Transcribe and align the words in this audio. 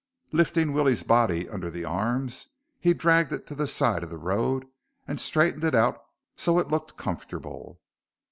Lifting 0.31 0.73
Willie's 0.73 1.03
body 1.03 1.47
under 1.47 1.69
the 1.69 1.85
arms, 1.85 2.47
he 2.79 2.91
dragged 2.91 3.31
it 3.31 3.45
to 3.45 3.53
the 3.53 3.67
side 3.67 4.01
of 4.03 4.09
the 4.09 4.17
road 4.17 4.65
and 5.07 5.19
straightened 5.19 5.63
it 5.63 5.75
out 5.75 6.03
so 6.35 6.57
it 6.57 6.69
looked 6.69 6.97
comfortable. 6.97 7.79